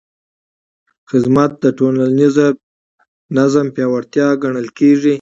خدمت 1.09 1.51
د 1.63 1.65
ټولنیز 1.77 2.35
نظم 3.37 3.65
پیاوړتیا 3.75 4.27
ګڼل 4.43 4.67
کېږي. 4.79 5.09